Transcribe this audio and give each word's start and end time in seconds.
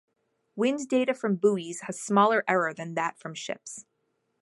Wind 0.55 0.87
data 0.87 1.13
from 1.13 1.35
buoys 1.35 1.81
has 1.81 2.01
smaller 2.01 2.43
error 2.47 2.73
than 2.73 2.95
that 2.95 3.19
from 3.19 3.35
ships. 3.35 3.85